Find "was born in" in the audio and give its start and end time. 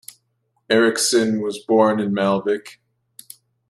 1.43-2.11